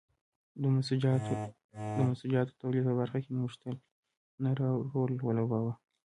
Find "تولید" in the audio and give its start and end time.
2.61-2.83